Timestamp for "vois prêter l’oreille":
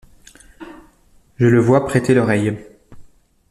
1.59-2.57